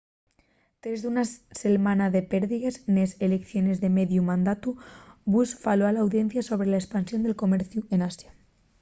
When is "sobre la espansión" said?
6.49-7.21